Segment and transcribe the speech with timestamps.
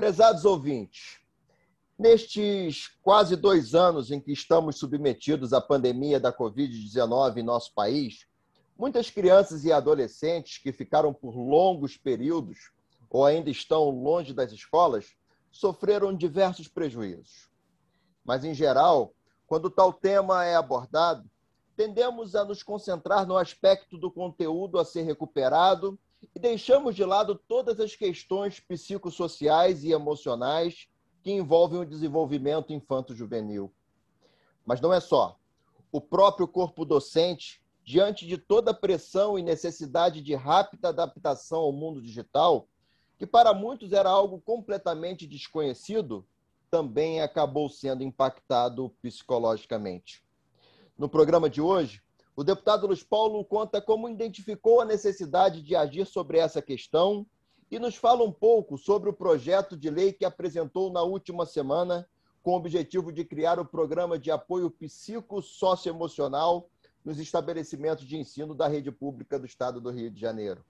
[0.00, 1.20] Prezados ouvintes,
[1.98, 8.26] nestes quase dois anos em que estamos submetidos à pandemia da Covid-19 em nosso país,
[8.78, 12.70] muitas crianças e adolescentes que ficaram por longos períodos
[13.10, 15.14] ou ainda estão longe das escolas
[15.50, 17.50] sofreram diversos prejuízos.
[18.24, 19.12] Mas, em geral,
[19.46, 21.30] quando tal tema é abordado,
[21.76, 25.98] tendemos a nos concentrar no aspecto do conteúdo a ser recuperado
[26.34, 30.88] e deixamos de lado todas as questões psicossociais e emocionais
[31.22, 33.72] que envolvem o desenvolvimento infanto-juvenil.
[34.64, 35.38] Mas não é só.
[35.92, 41.72] O próprio corpo docente, diante de toda a pressão e necessidade de rápida adaptação ao
[41.72, 42.68] mundo digital,
[43.18, 46.26] que para muitos era algo completamente desconhecido,
[46.70, 50.22] também acabou sendo impactado psicologicamente.
[50.96, 52.02] No programa de hoje,
[52.36, 57.26] o deputado Luiz Paulo conta como identificou a necessidade de agir sobre essa questão
[57.70, 62.08] e nos fala um pouco sobre o projeto de lei que apresentou na última semana,
[62.42, 66.68] com o objetivo de criar o programa de apoio psicossocioemocional
[67.04, 70.64] nos estabelecimentos de ensino da rede pública do Estado do Rio de Janeiro.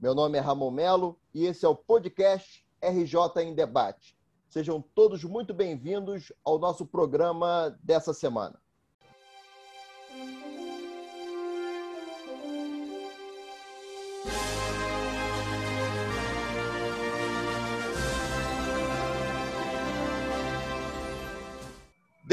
[0.00, 4.16] Meu nome é Ramon Melo e esse é o podcast RJ em Debate.
[4.48, 8.63] Sejam todos muito bem-vindos ao nosso programa dessa semana.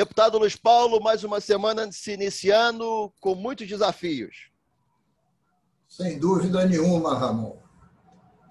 [0.01, 4.49] Deputado Luiz Paulo, mais uma semana se iniciando com muitos desafios.
[5.87, 7.55] Sem dúvida nenhuma, Ramon.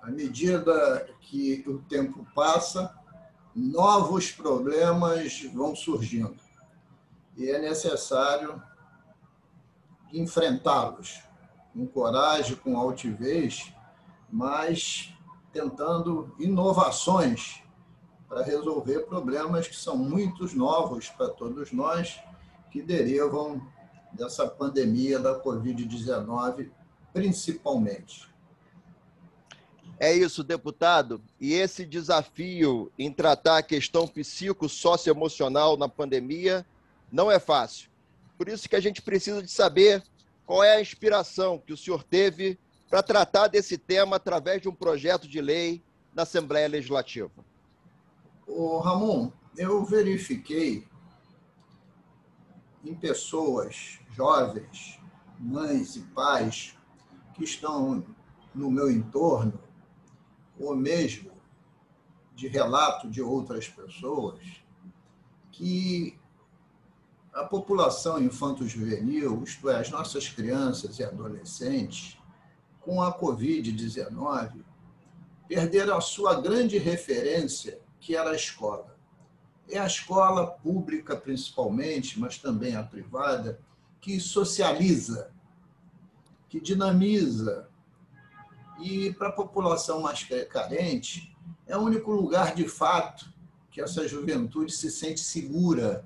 [0.00, 2.96] À medida que o tempo passa,
[3.52, 6.38] novos problemas vão surgindo
[7.36, 8.62] e é necessário
[10.12, 11.20] enfrentá-los
[11.72, 13.74] com coragem, com altivez,
[14.30, 15.12] mas
[15.52, 17.60] tentando inovações
[18.30, 22.20] para resolver problemas que são muitos novos para todos nós,
[22.70, 23.60] que derivam
[24.12, 26.70] dessa pandemia da Covid-19,
[27.12, 28.30] principalmente.
[29.98, 31.20] É isso, deputado.
[31.40, 36.64] E esse desafio em tratar a questão psicossocioemocional na pandemia
[37.10, 37.90] não é fácil.
[38.38, 40.04] Por isso que a gente precisa de saber
[40.46, 42.56] qual é a inspiração que o senhor teve
[42.88, 45.82] para tratar desse tema através de um projeto de lei
[46.14, 47.50] na Assembleia Legislativa.
[48.52, 50.84] O Ramon, eu verifiquei
[52.84, 54.98] em pessoas jovens,
[55.38, 56.76] mães e pais
[57.32, 58.04] que estão
[58.52, 59.58] no meu entorno
[60.58, 61.30] ou mesmo
[62.34, 64.40] de relato de outras pessoas,
[65.52, 66.18] que
[67.32, 72.18] a população infanto-juvenil, isto é, as nossas crianças e adolescentes,
[72.80, 74.64] com a Covid-19,
[75.46, 78.96] perderam a sua grande referência, que era a escola.
[79.68, 83.60] É a escola pública, principalmente, mas também a privada,
[84.00, 85.30] que socializa,
[86.48, 87.68] que dinamiza,
[88.80, 93.30] e para a população mais carente, é o único lugar de fato
[93.70, 96.04] que essa juventude se sente segura,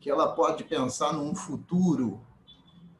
[0.00, 2.20] que ela pode pensar num futuro,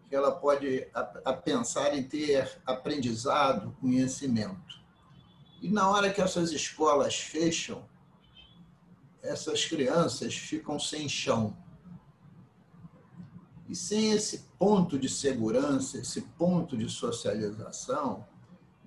[0.09, 4.81] que ela pode a, a pensar em ter aprendizado, conhecimento.
[5.61, 7.85] E na hora que essas escolas fecham,
[9.23, 11.57] essas crianças ficam sem chão.
[13.69, 18.25] E sem esse ponto de segurança, esse ponto de socialização,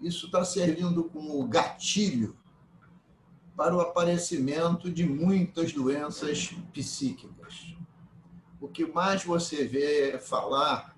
[0.02, 2.38] isso está servindo como gatilho
[3.57, 7.75] para o aparecimento de muitas doenças psíquicas.
[8.62, 10.97] O que mais você vê falar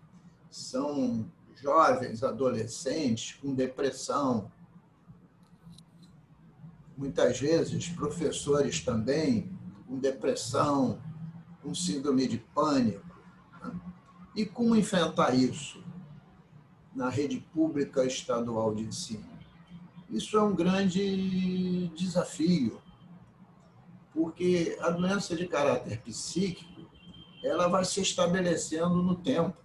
[0.51, 4.51] são jovens, adolescentes com depressão.
[7.01, 9.49] Muitas vezes, professores também
[9.87, 11.01] com depressão,
[11.61, 13.05] com síndrome de pânico.
[13.61, 13.71] Né?
[14.35, 15.81] E como enfrentar isso?
[16.93, 19.29] na rede pública estadual de ensino.
[20.09, 22.81] Isso é um grande desafio,
[24.13, 26.89] porque a doença de caráter psíquico
[27.43, 29.57] ela vai se estabelecendo no tempo.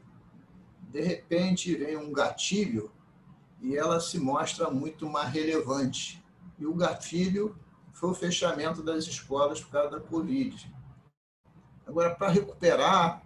[0.93, 2.91] De repente vem um gatilho
[3.61, 6.25] e ela se mostra muito mais relevante.
[6.58, 7.56] E o gatilho
[7.93, 10.73] foi o fechamento das escolas por causa da Covid.
[11.87, 13.23] Agora, para recuperar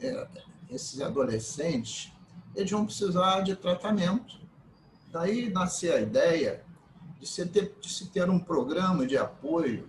[0.00, 0.28] é,
[0.68, 2.12] esses adolescentes,
[2.54, 4.40] eles vão precisar de tratamento.
[5.10, 6.64] Daí nascer a ideia
[7.18, 9.88] de se ter, de se ter um programa de apoio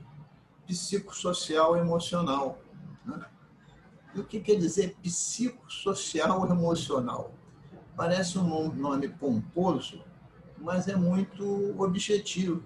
[0.68, 2.60] psicossocial emocional.
[3.06, 3.26] Né?
[4.14, 7.34] E o que quer dizer psicossocial emocional?
[7.96, 10.04] Parece um nome pomposo,
[10.62, 12.64] mas é muito objetivo.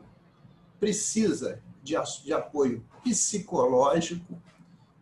[0.80, 4.42] precisa de, de apoio psicológico,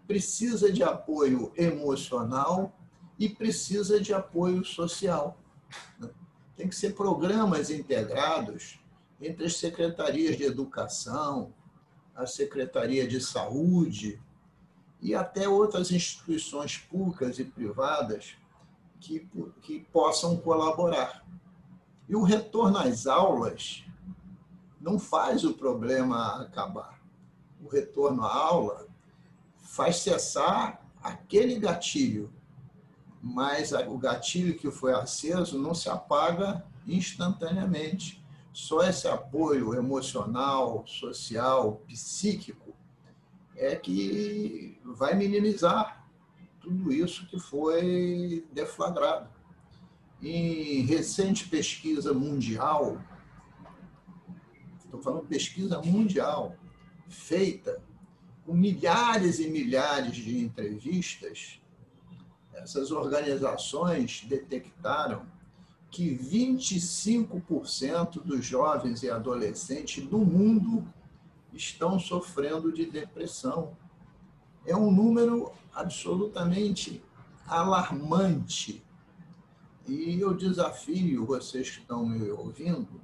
[0.07, 2.77] precisa de apoio emocional
[3.17, 5.37] e precisa de apoio social.
[5.99, 6.09] Né?
[6.55, 8.79] Tem que ser programas integrados
[9.19, 11.53] entre as secretarias de educação,
[12.15, 14.21] a Secretaria de Saúde
[15.01, 18.35] e até outras instituições públicas e privadas
[18.99, 19.27] que,
[19.61, 21.22] que possam colaborar.
[22.07, 23.83] E o retorno às aulas
[24.79, 27.01] não faz o problema acabar.
[27.63, 28.87] O retorno à aula
[29.57, 32.31] faz cessar aquele gatilho,
[33.21, 38.23] mas o gatilho que foi aceso não se apaga instantaneamente.
[38.51, 42.75] Só esse apoio emocional, social, psíquico
[43.55, 46.05] é que vai minimizar
[46.59, 49.32] tudo isso que foi deflagrado.
[50.23, 52.97] Em recente pesquisa mundial,
[54.79, 56.55] estou falando pesquisa mundial,
[57.09, 57.83] feita
[58.45, 61.59] com milhares e milhares de entrevistas,
[62.53, 65.25] essas organizações detectaram
[65.91, 70.87] que 25% dos jovens e adolescentes do mundo
[71.53, 73.75] estão sofrendo de depressão.
[74.65, 77.03] É um número absolutamente
[77.45, 78.81] alarmante.
[79.87, 83.01] E eu desafio vocês que estão me ouvindo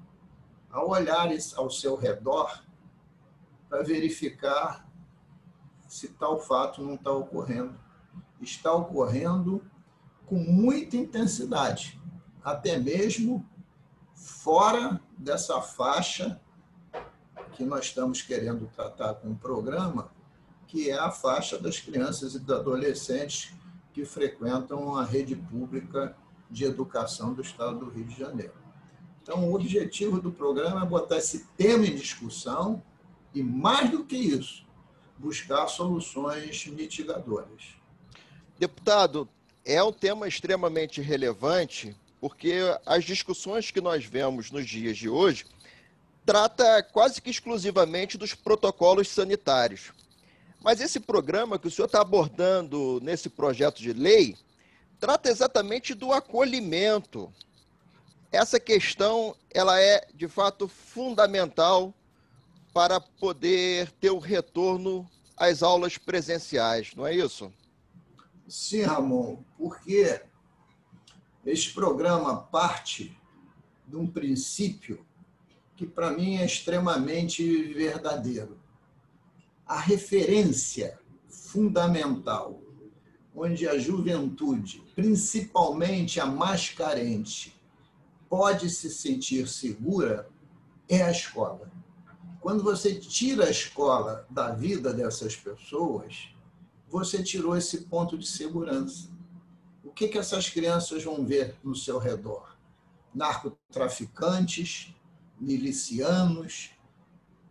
[0.72, 2.64] a olhar ao seu redor
[3.68, 4.88] para verificar
[5.88, 7.78] se tal fato não está ocorrendo.
[8.40, 9.62] Está ocorrendo
[10.26, 12.00] com muita intensidade
[12.44, 13.46] até mesmo
[14.14, 16.40] fora dessa faixa
[17.54, 20.12] que nós estamos querendo tratar com o programa,
[20.68, 23.54] que é a faixa das crianças e dos adolescentes
[23.92, 26.16] que frequentam a rede pública
[26.50, 28.54] de educação do Estado do Rio de Janeiro.
[29.22, 32.82] Então, o objetivo do programa é botar esse tema em discussão
[33.34, 34.66] e, mais do que isso,
[35.18, 37.76] buscar soluções mitigadoras.
[38.58, 39.30] Deputado,
[39.64, 42.56] é um tema extremamente relevante porque
[42.86, 45.46] as discussões que nós vemos nos dias de hoje
[46.26, 49.92] trata quase que exclusivamente dos protocolos sanitários.
[50.62, 54.36] Mas esse programa que o senhor está abordando nesse projeto de lei
[55.00, 57.32] trata exatamente do acolhimento.
[58.32, 61.94] Essa questão ela é de fato fundamental
[62.74, 67.52] para poder ter o retorno às aulas presenciais, não é isso?
[68.48, 70.22] Sim, Ramon, porque
[71.46, 73.18] este programa parte
[73.88, 75.06] de um princípio
[75.76, 78.60] que, para mim, é extremamente verdadeiro.
[79.66, 82.60] A referência fundamental,
[83.40, 87.56] onde a juventude, principalmente a mais carente,
[88.28, 90.28] pode se sentir segura,
[90.88, 91.72] é a escola.
[92.42, 96.30] Quando você tira a escola da vida dessas pessoas,
[96.88, 99.10] você tirou esse ponto de segurança
[99.90, 102.56] o que, que essas crianças vão ver no seu redor?
[103.14, 104.94] Narcotraficantes,
[105.40, 106.72] milicianos,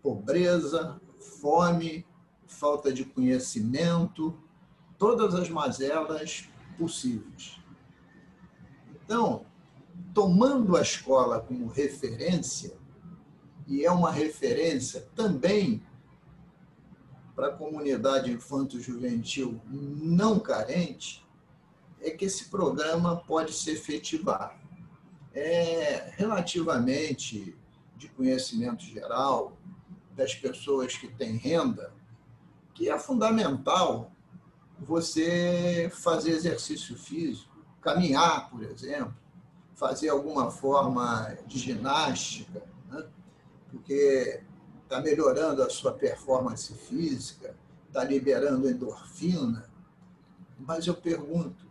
[0.00, 1.00] pobreza,
[1.40, 2.06] fome,
[2.46, 4.38] falta de conhecimento,
[4.98, 7.60] todas as mazelas possíveis.
[8.92, 9.46] Então,
[10.12, 12.76] tomando a escola como referência,
[13.66, 15.82] e é uma referência também
[17.36, 21.24] para a comunidade infanto-juvenil não carente,
[22.00, 24.58] é que esse programa pode se efetivar.
[25.32, 27.56] É relativamente
[27.96, 29.56] de conhecimento geral
[30.16, 31.92] das pessoas que têm renda,
[32.74, 34.10] que é fundamental
[34.78, 39.14] você fazer exercício físico, caminhar, por exemplo,
[39.74, 43.06] fazer alguma forma de ginástica, né?
[43.70, 44.42] porque
[44.82, 47.54] está melhorando a sua performance física,
[47.86, 49.68] está liberando endorfina.
[50.58, 51.66] Mas eu pergunto,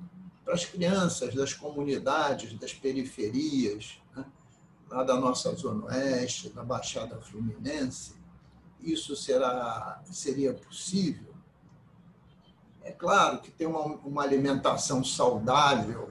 [0.46, 4.26] para as crianças das comunidades, das periferias, né?
[4.90, 8.16] lá da nossa Zona Oeste, da Baixada Fluminense,
[8.80, 11.37] isso será, seria possível?
[12.88, 16.10] É claro que ter uma, uma alimentação saudável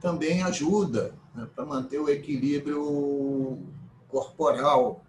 [0.00, 3.58] também ajuda né, para manter o equilíbrio
[4.06, 5.04] corporal.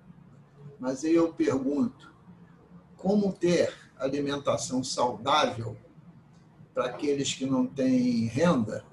[0.80, 2.12] Mas aí eu pergunto,
[2.98, 5.78] como ter alimentação saudável
[6.74, 8.84] para aqueles que não têm renda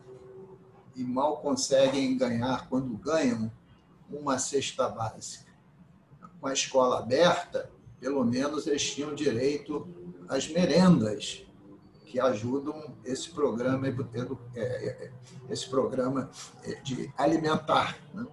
[0.95, 3.51] e mal conseguem ganhar, quando ganham,
[4.11, 5.51] uma cesta básica.
[6.39, 9.89] Com a escola aberta, pelo menos eles tinham direito
[10.29, 11.48] às merendas,
[12.09, 15.13] que ajudam esse programa, é, é,
[15.51, 16.31] esse programa
[16.83, 17.99] de alimentar.
[18.15, 18.27] Né?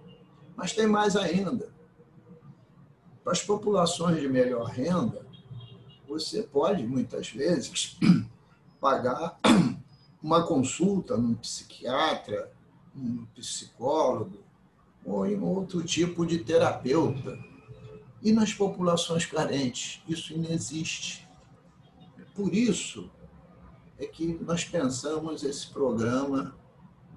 [0.56, 1.70] Mas tem mais ainda.
[3.22, 5.26] Para as populações de melhor renda,
[6.08, 7.98] você pode, muitas vezes,
[8.80, 9.38] pagar
[10.22, 12.50] uma consulta num psiquiatra,
[12.94, 14.38] num psicólogo
[15.04, 17.38] ou em outro tipo de terapeuta.
[18.22, 21.28] E nas populações carentes, isso inexiste.
[22.34, 23.10] Por isso
[23.98, 26.54] é que nós pensamos esse programa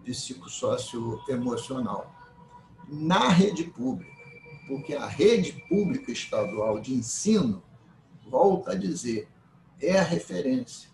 [0.03, 2.11] psicossocioemocional
[2.87, 4.17] na rede pública,
[4.67, 7.61] porque a rede pública estadual de ensino,
[8.29, 9.27] volta a dizer,
[9.79, 10.89] é a referência.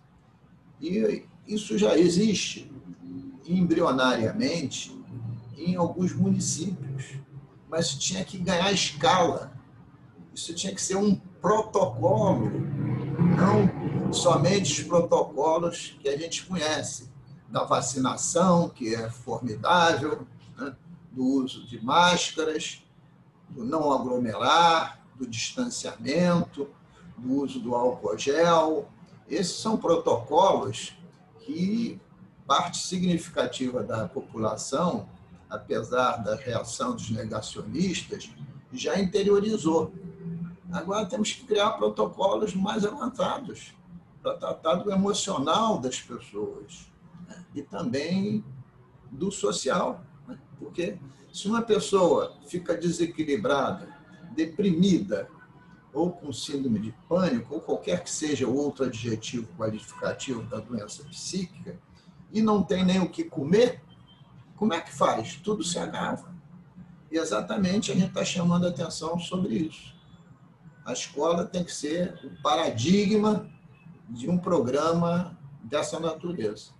[0.82, 2.70] E isso já existe
[3.48, 4.94] embrionariamente
[5.58, 7.16] em alguns municípios,
[7.70, 9.54] mas tinha que ganhar escala.
[10.34, 12.52] Isso tinha que ser um protocolo,
[13.36, 17.14] não somente os protocolos que a gente conhece,
[17.50, 20.26] da vacinação, que é formidável,
[20.58, 20.76] né?
[21.12, 22.84] do uso de máscaras,
[23.50, 26.68] do não aglomerar, do distanciamento,
[27.18, 28.90] do uso do álcool gel.
[29.30, 30.98] Esses são protocolos
[31.40, 32.00] que
[32.46, 35.08] parte significativa da população,
[35.50, 38.30] apesar da reação dos negacionistas,
[38.74, 39.94] já interiorizou.
[40.76, 43.74] Agora temos que criar protocolos mais avançados
[44.22, 46.92] para tratar do emocional das pessoas
[47.28, 47.46] né?
[47.56, 48.44] e também
[49.10, 50.04] do social.
[50.28, 50.38] Né?
[50.60, 50.98] Porque
[51.32, 53.88] se uma pessoa fica desequilibrada,
[54.36, 55.30] deprimida,
[55.94, 61.80] ou com síndrome de pânico, ou qualquer que seja outro adjetivo qualificativo da doença psíquica,
[62.34, 63.82] e não tem nem o que comer,
[64.58, 65.36] como é que faz?
[65.38, 66.36] Tudo se agrava.
[67.10, 69.95] E exatamente a gente está chamando a atenção sobre isso.
[70.86, 73.52] A escola tem que ser o paradigma
[74.08, 76.74] de um programa dessa natureza.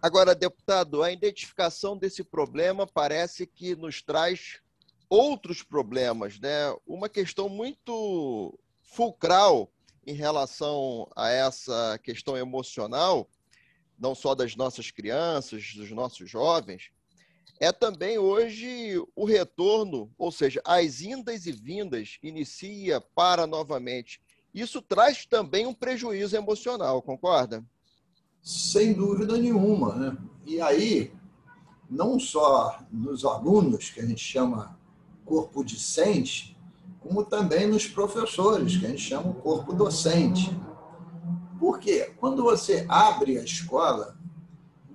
[0.00, 4.60] Agora, deputado, a identificação desse problema parece que nos traz
[5.08, 6.72] outros problemas, né?
[6.86, 9.70] Uma questão muito fulcral
[10.06, 13.28] em relação a essa questão emocional,
[13.98, 16.90] não só das nossas crianças, dos nossos jovens,
[17.60, 24.18] é também hoje o retorno, ou seja, as indas e vindas, inicia, para novamente.
[24.52, 27.62] Isso traz também um prejuízo emocional, concorda?
[28.42, 29.94] Sem dúvida nenhuma.
[29.94, 30.16] Né?
[30.46, 31.12] E aí,
[31.88, 34.78] não só nos alunos, que a gente chama
[35.26, 36.56] corpo discente,
[36.98, 40.50] como também nos professores, que a gente chama corpo docente.
[41.58, 42.10] Por quê?
[42.16, 44.18] Quando você abre a escola,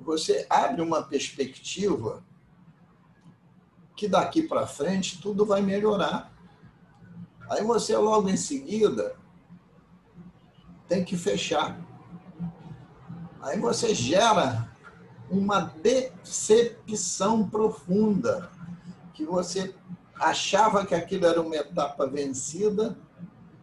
[0.01, 2.23] você abre uma perspectiva
[3.95, 6.31] que daqui para frente tudo vai melhorar.
[7.49, 9.15] Aí você logo em seguida
[10.87, 11.79] tem que fechar.
[13.41, 14.69] Aí você gera
[15.29, 18.51] uma decepção profunda
[19.13, 19.75] que você
[20.19, 22.97] achava que aquilo era uma etapa vencida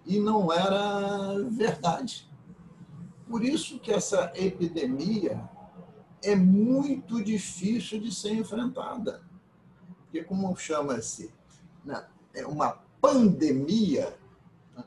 [0.04, 2.30] e não era verdade.
[3.28, 5.48] Por isso que essa epidemia
[6.22, 9.22] é muito difícil de ser enfrentada.
[10.12, 11.32] Porque, como chama-se,
[11.82, 12.04] né,
[12.34, 14.14] é uma pandemia,
[14.76, 14.84] né,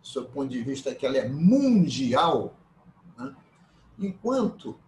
[0.00, 2.54] do seu ponto de vista que ela é mundial,
[3.16, 3.34] né,
[3.98, 4.78] enquanto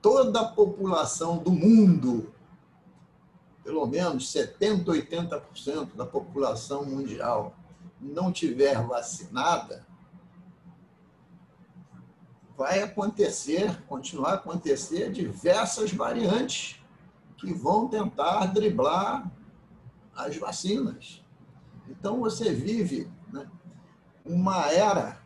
[0.00, 2.32] toda a população do mundo
[3.62, 7.54] pelo menos 70%, 80% da população mundial
[8.00, 9.86] não tiver vacinada,
[12.56, 16.80] vai acontecer, continuar a acontecer diversas variantes
[17.38, 19.30] que vão tentar driblar
[20.14, 21.22] as vacinas.
[21.88, 23.48] Então você vive né,
[24.24, 25.20] uma era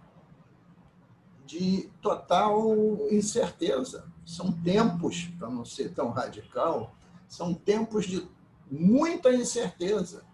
[1.46, 2.76] de total
[3.10, 4.10] incerteza.
[4.24, 6.94] São tempos, para não ser tão radical,
[7.28, 8.28] são tempos de
[8.70, 10.24] muita incerteza.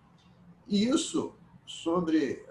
[0.66, 1.34] E isso
[1.66, 2.44] sobre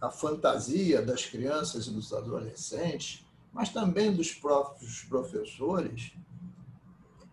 [0.00, 6.12] a fantasia das crianças e dos adolescentes, mas também dos próprios professores,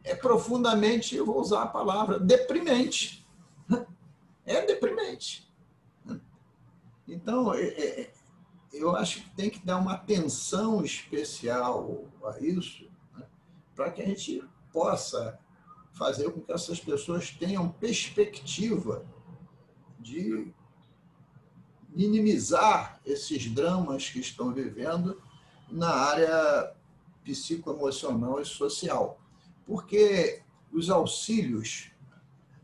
[0.09, 3.27] é profundamente, vou usar a palavra, deprimente.
[4.45, 5.47] É deprimente.
[7.07, 8.13] Então, é, é,
[8.73, 13.25] eu acho que tem que dar uma atenção especial a isso, né,
[13.75, 15.39] para que a gente possa
[15.93, 19.05] fazer com que essas pessoas tenham perspectiva
[19.99, 20.51] de
[21.89, 25.21] minimizar esses dramas que estão vivendo
[25.69, 26.73] na área
[27.23, 29.18] psicoemocional e social.
[29.69, 30.41] Porque
[30.73, 31.91] os auxílios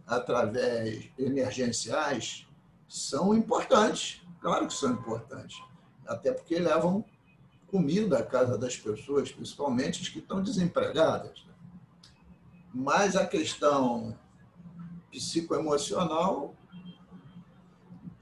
[0.08, 2.48] através emergenciais
[2.88, 5.62] são importantes, claro que são importantes,
[6.08, 7.06] até porque levam
[7.68, 11.46] comida à casa das pessoas, principalmente as que estão desempregadas.
[12.74, 14.18] Mas a questão
[15.12, 16.56] psicoemocional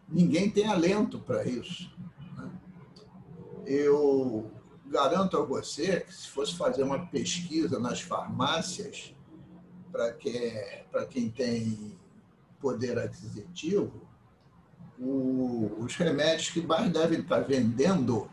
[0.10, 1.90] ninguém tem alento para isso.
[2.36, 2.52] Né?
[3.66, 4.52] Eu
[4.94, 9.14] garanto a você que se fosse fazer uma pesquisa nas farmácias
[9.92, 10.54] para que,
[11.10, 11.98] quem tem
[12.60, 14.08] poder aquisitivo,
[15.00, 18.30] o, os remédios que mais devem estar vendendo,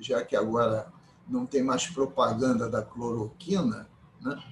[0.00, 0.92] já que agora
[1.26, 3.88] não tem mais propaganda da cloroquina,
[4.20, 4.42] né?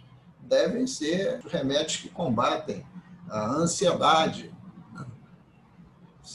[0.40, 2.86] devem ser remédios que combatem
[3.28, 4.54] a ansiedade,
[4.94, 5.04] né?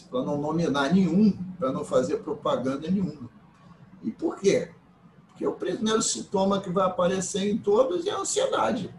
[0.10, 3.30] para não nominar nenhum, para não fazer propaganda nenhuma.
[4.04, 4.73] E por quê?
[5.43, 8.95] Porque o primeiro sintoma que vai aparecer em todos é a ansiedade.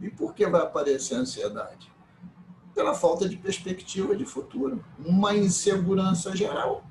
[0.00, 1.92] E por que vai aparecer a ansiedade?
[2.74, 6.84] Pela falta de perspectiva de futuro, uma insegurança geral.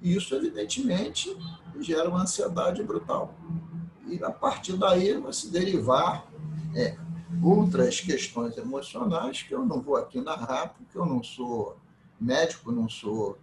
[0.00, 1.36] Isso, evidentemente,
[1.80, 3.34] gera uma ansiedade brutal.
[4.06, 6.24] E a partir daí vai se derivar
[6.76, 6.96] é,
[7.42, 11.76] outras questões emocionais que eu não vou aqui narrar, porque eu não sou
[12.20, 13.36] médico, não sou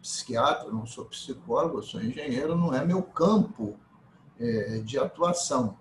[0.00, 3.78] psiquiatra, não sou psicólogo, sou engenheiro, não é meu campo
[4.84, 5.78] de atuação.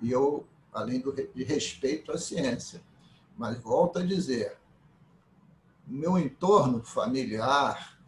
[0.00, 2.82] E eu, além do, de respeito à ciência,
[3.36, 4.58] mas volto a dizer,
[5.88, 7.98] o meu entorno familiar,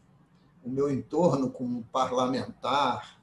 [0.62, 3.18] o meu entorno como parlamentar,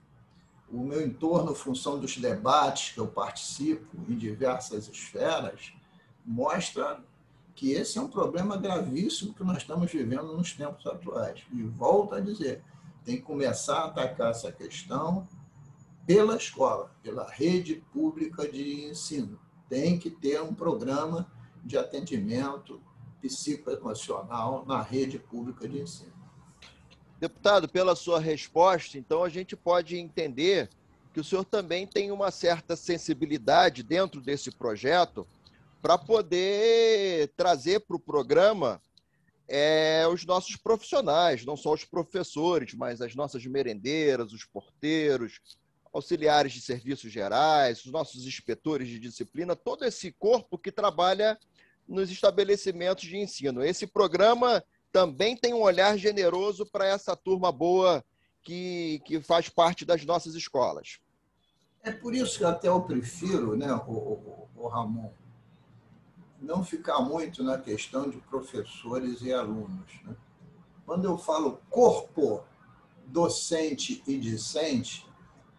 [0.69, 5.73] o meu entorno, função dos debates que eu participo em diversas esferas,
[6.25, 7.03] mostra
[7.53, 11.43] que esse é um problema gravíssimo que nós estamos vivendo nos tempos atuais.
[11.51, 12.63] E volto a dizer,
[13.03, 15.27] tem que começar a atacar essa questão
[16.05, 19.39] pela escola, pela rede pública de ensino.
[19.69, 21.31] Tem que ter um programa
[21.63, 22.81] de atendimento
[23.21, 26.13] psicoemocional na rede pública de ensino.
[27.19, 30.69] Deputado, pela sua resposta, então a gente pode entender
[31.13, 35.27] que o senhor também tem uma certa sensibilidade dentro desse projeto
[35.81, 38.81] para poder trazer para o programa
[39.47, 45.41] é, os nossos profissionais, não só os professores, mas as nossas merendeiras, os porteiros,
[45.93, 51.37] auxiliares de serviços gerais, os nossos inspetores de disciplina, todo esse corpo que trabalha
[51.87, 53.63] nos estabelecimentos de ensino.
[53.63, 58.03] Esse programa também tem um olhar generoso para essa turma boa
[58.41, 60.99] que, que faz parte das nossas escolas.
[61.83, 65.11] É por isso que até eu prefiro, né, o, o, o Ramon,
[66.39, 69.91] não ficar muito na questão de professores e alunos.
[70.03, 70.15] Né?
[70.85, 72.43] Quando eu falo corpo
[73.05, 75.05] docente e discente,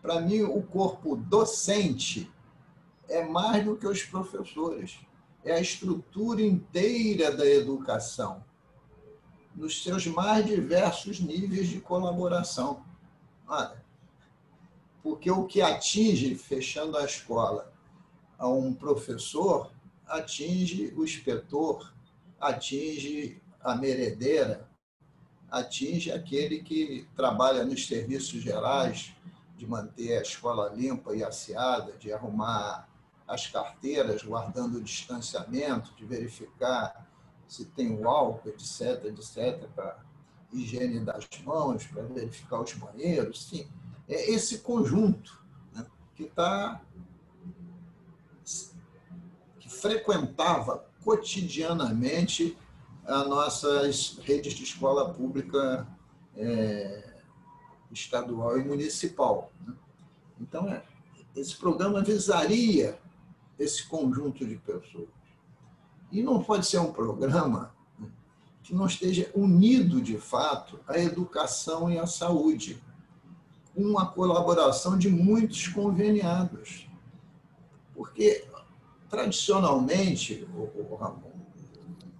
[0.02, 2.30] para mim o corpo docente
[3.08, 4.98] é mais do que os professores.
[5.44, 8.44] É a estrutura inteira da educação
[9.54, 12.84] nos seus mais diversos níveis de colaboração.
[13.46, 13.82] Olha,
[15.02, 17.72] porque o que atinge, fechando a escola,
[18.38, 19.70] a um professor,
[20.06, 21.92] atinge o inspetor,
[22.40, 24.68] atinge a meredeira,
[25.50, 29.12] atinge aquele que trabalha nos serviços gerais,
[29.62, 32.88] de manter a escola limpa e asseada, de arrumar
[33.28, 37.08] as carteiras, guardando o distanciamento, de verificar
[37.46, 40.04] se tem o álcool, etc., etc., para
[40.52, 43.68] higiene das mãos, para verificar os banheiros, sim.
[44.08, 45.40] É esse conjunto
[45.72, 46.82] né, que está
[49.60, 52.58] que frequentava cotidianamente
[53.04, 55.86] as nossas redes de escola pública
[56.36, 57.11] é,
[57.92, 59.52] estadual e municipal.
[59.66, 59.74] Né?
[60.40, 60.82] Então, é,
[61.36, 62.98] esse programa visaria
[63.58, 65.08] esse conjunto de pessoas.
[66.10, 67.74] E não pode ser um programa
[68.62, 72.82] que não esteja unido, de fato, à educação e à saúde,
[73.74, 76.86] com a colaboração de muitos conveniados.
[77.94, 78.44] Porque,
[79.08, 81.32] tradicionalmente, o Ramon,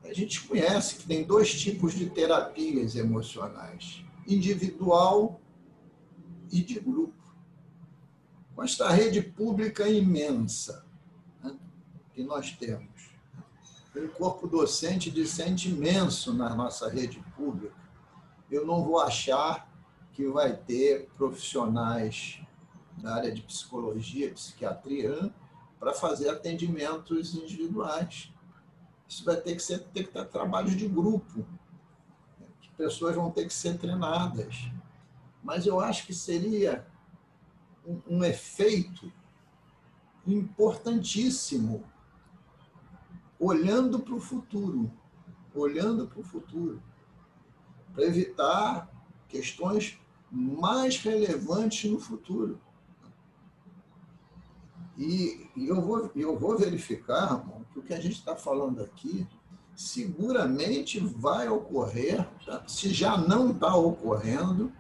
[0.05, 5.41] a gente conhece que tem dois tipos de terapias emocionais: individual
[6.53, 7.15] e de grupo.
[8.55, 10.85] Com esta rede pública imensa
[11.43, 11.57] né,
[12.13, 13.11] que nós temos,
[13.97, 17.75] um corpo docente discente imenso na nossa rede pública.
[18.51, 19.71] Eu não vou achar
[20.13, 22.41] que vai ter profissionais
[22.99, 25.33] da área de psicologia, psiquiatria,
[25.79, 28.33] para fazer atendimentos individuais.
[29.09, 31.45] Isso vai ter que ser ter que ter trabalho de grupo,
[32.61, 34.71] que pessoas vão ter que ser treinadas.
[35.43, 36.87] Mas eu acho que seria
[37.87, 39.13] um, um efeito
[40.27, 41.85] importantíssimo
[43.39, 44.91] olhando para o futuro,
[45.55, 46.81] olhando para o futuro,
[47.93, 48.89] para evitar
[49.29, 49.99] questões
[50.31, 52.61] mais relevantes no futuro.
[54.97, 58.83] E, e eu, vou, eu vou verificar, Ramon, que o que a gente está falando
[58.83, 59.27] aqui
[59.75, 62.29] seguramente vai ocorrer,
[62.67, 64.73] se já não está ocorrendo,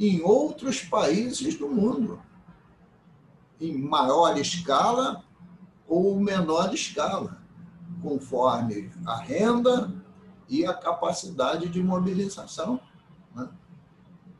[0.00, 2.22] em outros países do mundo,
[3.60, 5.22] em maior escala
[5.86, 7.42] ou menor escala,
[8.02, 9.92] conforme a renda
[10.48, 12.80] e a capacidade de mobilização.
[13.34, 13.46] Né?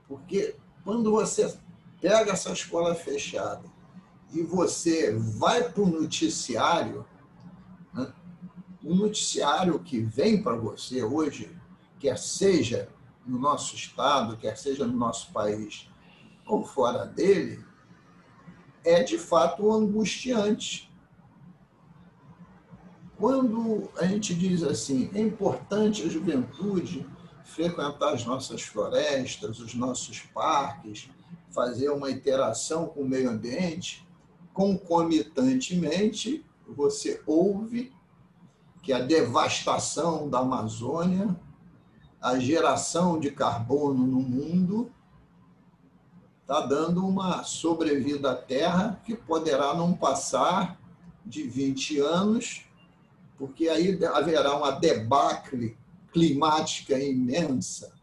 [0.09, 1.55] Porque quando você
[2.01, 3.69] pega essa escola fechada
[4.33, 7.05] e você vai para o noticiário,
[7.93, 8.11] né?
[8.83, 11.55] o noticiário que vem para você hoje,
[11.99, 12.89] quer seja
[13.31, 15.89] no nosso estado, quer seja no nosso país
[16.45, 17.65] ou fora dele,
[18.85, 20.91] é de fato angustiante.
[23.17, 27.07] Quando a gente diz assim, é importante a juventude
[27.45, 31.09] frequentar as nossas florestas, os nossos parques,
[31.51, 34.07] fazer uma interação com o meio ambiente,
[34.53, 37.93] concomitantemente, você ouve
[38.83, 41.39] que a devastação da Amazônia,
[42.21, 44.93] a geração de carbono no mundo,
[46.43, 50.79] está dando uma sobrevida à Terra que poderá não passar
[51.25, 52.67] de 20 anos,
[53.39, 55.79] porque aí haverá uma debacle
[56.13, 57.95] climática imensa.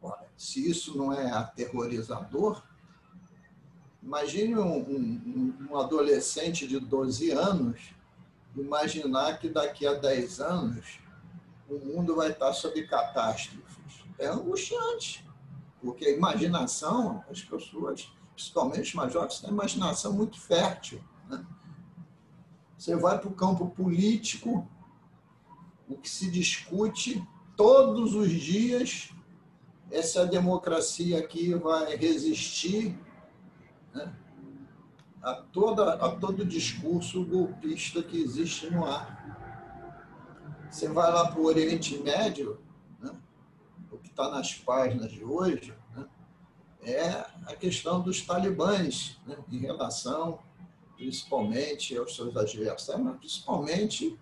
[0.00, 2.62] Ora, se isso não é aterrorizador,
[4.02, 7.94] imagine um, um, um adolescente de 12 anos
[8.56, 10.98] imaginar que daqui a 10 anos
[11.72, 14.04] o mundo vai estar sob catástrofes.
[14.18, 15.26] É angustiante,
[15.80, 21.02] porque a imaginação, as pessoas, principalmente os mais jovens, têm imaginação muito fértil.
[21.28, 21.44] Né?
[22.76, 24.68] Você vai para o campo político,
[25.88, 29.10] o que se discute todos os dias
[29.90, 32.98] é se a democracia aqui vai resistir
[33.94, 34.14] né,
[35.22, 39.22] a, toda, a todo discurso golpista que existe no ar.
[40.72, 42.58] Você vai lá para o Oriente Médio,
[42.98, 43.14] né,
[43.90, 46.08] o que está nas páginas de hoje, né,
[46.80, 47.08] é
[47.46, 50.38] a questão dos talibãs né, em relação,
[50.96, 54.18] principalmente aos seus adversários, mas principalmente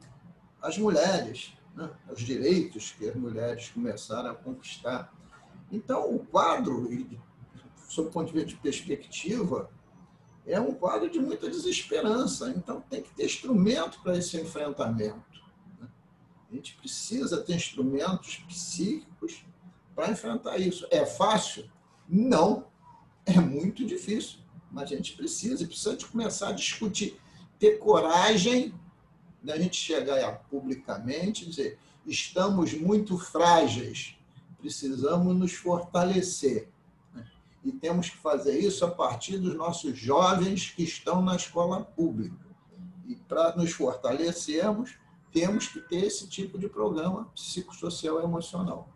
[0.61, 5.15] às mulheres né, os direitos que as mulheres começaram a conquistar.
[5.71, 6.91] Então, o quadro,
[7.89, 9.71] sob o ponto de vista de perspectiva,
[10.45, 12.51] é um quadro de muita desesperança.
[12.51, 15.40] Então, tem que ter instrumento para esse enfrentamento.
[16.51, 19.45] A gente precisa ter instrumentos psíquicos
[19.95, 20.87] para enfrentar isso.
[20.91, 21.71] É fácil?
[22.09, 22.67] Não.
[23.25, 24.41] É muito difícil.
[24.71, 27.21] Mas a gente precisa, precisa de começar a discutir,
[27.59, 28.75] ter coragem
[29.43, 34.17] da gente chegar publicamente e dizer: estamos muito frágeis,
[34.59, 36.69] precisamos nos fortalecer.
[37.63, 42.47] E temos que fazer isso a partir dos nossos jovens que estão na escola pública.
[43.07, 44.99] E para nos fortalecermos,
[45.33, 48.89] temos que ter esse tipo de programa psicossocial emocional.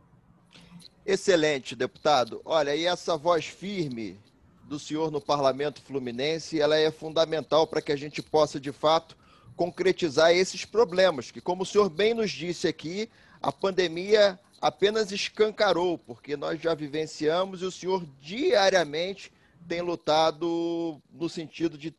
[1.07, 2.40] Excelente, deputado.
[2.44, 4.18] Olha, e essa voz firme
[4.64, 9.16] do senhor no Parlamento Fluminense, ela é fundamental para que a gente possa, de fato,
[9.55, 13.09] concretizar esses problemas, que, como o senhor bem nos disse aqui,
[13.40, 19.31] a pandemia apenas escancarou, porque nós já vivenciamos e o senhor diariamente
[19.68, 21.94] tem lutado no sentido de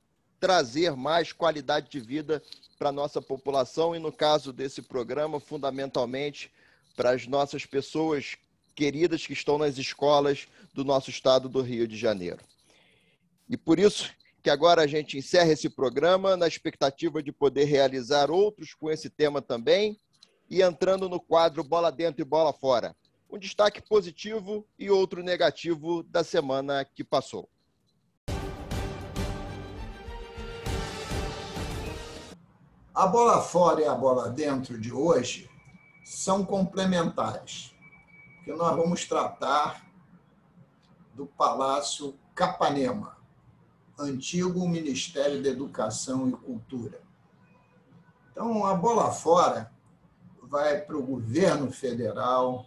[0.46, 2.40] trazer mais qualidade de vida
[2.78, 6.52] para a nossa população e, no caso desse programa, fundamentalmente
[6.96, 8.38] para as nossas pessoas
[8.76, 12.44] queridas que estão nas escolas do nosso estado do Rio de Janeiro.
[13.50, 18.30] E por isso que agora a gente encerra esse programa na expectativa de poder realizar
[18.30, 20.00] outros com esse tema também
[20.48, 22.96] e entrando no quadro Bola Dentro e Bola Fora.
[23.32, 27.50] Um destaque positivo e outro negativo da semana que passou.
[32.96, 35.50] A bola fora e a bola dentro de hoje
[36.06, 37.76] são complementares,
[38.46, 39.86] que nós vamos tratar
[41.14, 43.18] do Palácio Capanema
[44.00, 47.02] antigo Ministério da Educação e Cultura.
[48.32, 49.74] Então, a bola fora
[50.44, 52.66] vai para o governo federal,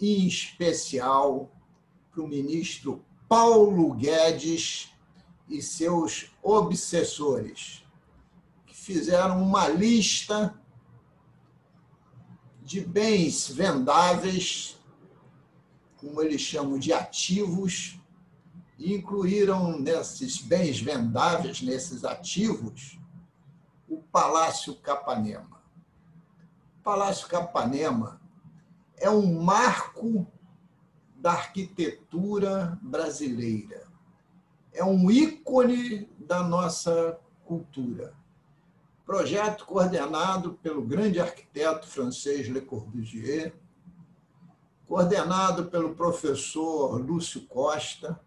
[0.00, 1.50] em especial
[2.12, 4.92] para o ministro Paulo Guedes
[5.48, 7.79] e seus obsessores,
[8.80, 10.58] fizeram uma lista
[12.62, 14.80] de bens vendáveis,
[15.98, 18.00] como eles chamam de ativos,
[18.78, 22.98] e incluíram nesses bens vendáveis, nesses ativos,
[23.86, 25.60] o Palácio Capanema.
[26.78, 28.18] O Palácio Capanema
[28.96, 30.26] é um marco
[31.14, 33.86] da arquitetura brasileira.
[34.72, 38.18] É um ícone da nossa cultura.
[39.10, 43.52] Projeto coordenado pelo grande arquiteto francês Le Corbusier,
[44.86, 48.20] coordenado pelo professor Lúcio Costa,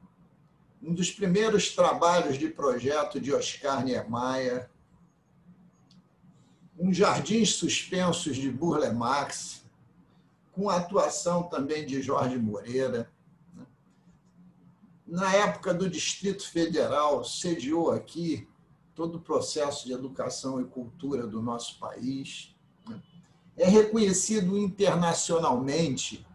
[0.82, 4.70] um dos primeiros trabalhos de projeto de Oscar Niemeyer,
[6.78, 9.66] um Jardins Suspensos de Burle Marx,
[10.52, 13.10] com a atuação também de Jorge Moreira.
[15.08, 18.50] Na época do Distrito Federal, sediou aqui
[18.96, 22.56] todo o processo de educação e cultura do nosso país.
[23.56, 26.26] É reconhecido internacionalmente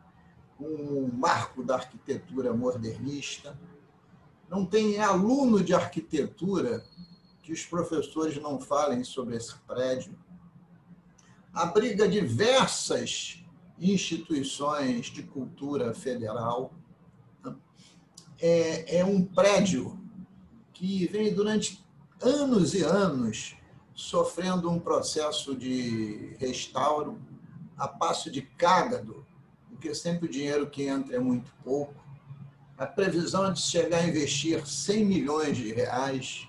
[0.56, 3.58] como um marco da arquitetura modernista
[4.48, 6.84] não tem aluno de arquitetura
[7.42, 10.18] que os professores não falem sobre esse prédio.
[11.52, 13.44] Abriga diversas
[13.78, 16.72] instituições de cultura federal.
[18.40, 19.98] É, é um prédio
[20.72, 21.84] que vem durante
[22.20, 23.56] anos e anos
[23.94, 27.20] sofrendo um processo de restauro
[27.76, 29.26] a passo de cágado,
[29.68, 32.08] porque sempre o dinheiro que entra é muito pouco
[32.78, 36.48] a previsão é de chegar a investir 100 milhões de reais.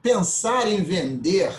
[0.00, 1.54] Pensar em vender,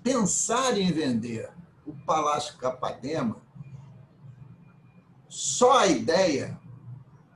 [0.00, 1.50] pensar em vender
[1.84, 3.42] o Palácio Capadema,
[5.28, 6.56] só a ideia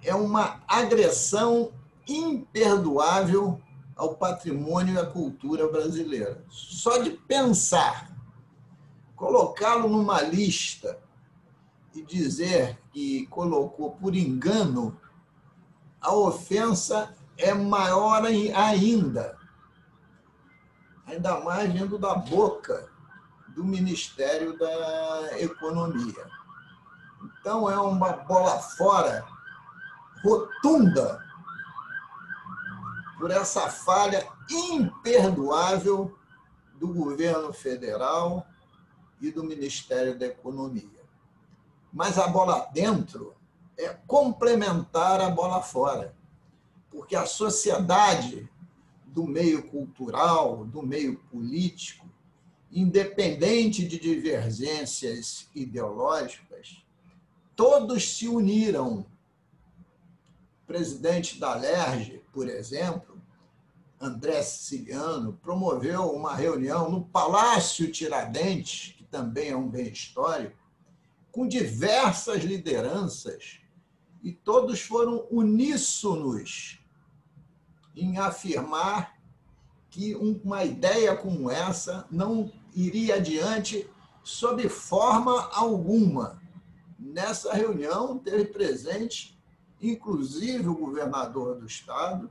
[0.01, 1.73] é uma agressão
[2.07, 3.61] imperdoável
[3.97, 6.45] ao patrimônio e à cultura brasileira.
[6.49, 8.11] Só de pensar,
[9.15, 10.99] colocá-lo numa lista
[11.95, 15.01] e dizer que colocou por engano,
[16.01, 19.37] a ofensa é maior ainda.
[21.07, 22.91] Ainda mais vindo da boca
[23.55, 26.27] do Ministério da Economia.
[27.41, 29.25] Então, é uma bola fora
[30.23, 31.26] rotunda
[33.19, 36.17] por essa falha imperdoável
[36.75, 38.47] do governo federal
[39.21, 41.03] e do Ministério da Economia.
[41.93, 43.35] Mas a bola dentro
[43.79, 46.15] é complementar a bola fora.
[46.91, 48.49] Porque a sociedade
[49.07, 52.07] do meio cultural, do meio político,
[52.71, 56.85] independente de divergências ideológicas,
[57.55, 59.07] todos se uniram.
[60.67, 63.21] Presidente da LERJ, por exemplo,
[64.01, 70.57] André Siciliano, promoveu uma reunião no Palácio Tiradentes, que também é um bem histórico,
[71.31, 73.61] com diversas lideranças
[74.23, 76.81] e todos foram uníssonos
[77.95, 79.17] em afirmar
[79.89, 83.89] que uma ideia como essa não iria adiante
[84.23, 86.43] sob forma alguma.
[86.99, 89.36] Nessa reunião teve presente,
[89.81, 92.31] inclusive, o governador do estado,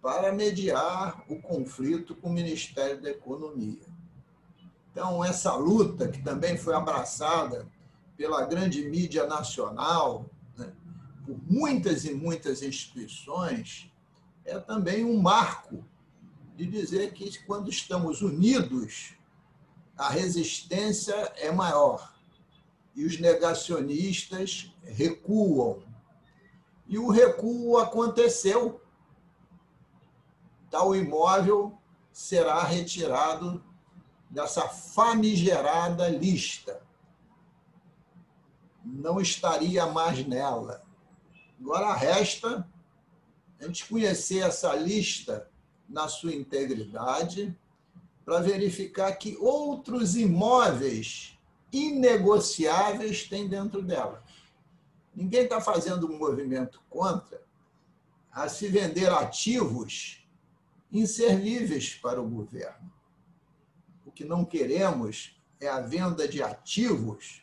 [0.00, 3.86] para mediar o conflito com o Ministério da Economia.
[4.90, 7.68] Então, essa luta, que também foi abraçada
[8.16, 10.72] pela grande mídia nacional, né,
[11.24, 13.90] por muitas e muitas instituições,
[14.44, 15.84] é também um marco
[16.56, 19.14] de dizer que quando estamos unidos,
[19.96, 22.12] a resistência é maior
[22.94, 25.82] e os negacionistas recuam.
[26.90, 28.82] E o recuo aconteceu.
[30.70, 31.78] Tal imóvel
[32.12, 33.64] será retirado
[34.28, 36.82] dessa famigerada lista
[38.84, 40.82] não estaria mais nela.
[41.60, 42.66] Agora resta
[43.60, 45.48] a gente conhecer essa lista
[45.88, 47.56] na sua integridade
[48.24, 51.38] para verificar que outros imóveis
[51.72, 54.22] inegociáveis tem dentro dela.
[55.14, 57.42] Ninguém está fazendo um movimento contra
[58.30, 60.26] a se vender ativos
[60.92, 62.92] inservíveis para o governo.
[64.06, 67.42] O que não queremos é a venda de ativos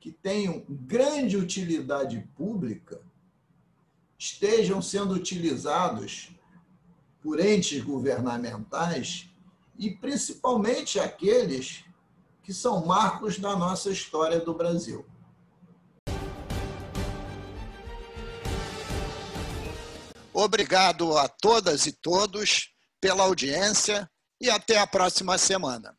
[0.00, 3.00] que tenham grande utilidade pública
[4.18, 6.30] estejam sendo utilizados
[7.22, 9.30] por entes governamentais
[9.78, 11.84] e principalmente aqueles
[12.42, 15.04] que são marcos da nossa história do Brasil.
[20.36, 22.70] Obrigado a todas e todos
[23.00, 25.96] pela audiência e até a próxima semana.